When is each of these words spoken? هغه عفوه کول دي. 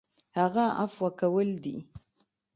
هغه 0.37 0.65
عفوه 0.79 1.09
کول 1.19 1.49
دي. 1.63 1.77